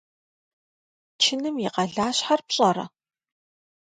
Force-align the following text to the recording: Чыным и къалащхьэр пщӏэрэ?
Чыным 1.21 1.55
и 1.65 1.67
къалащхьэр 1.73 2.41
пщӏэрэ? 2.47 2.85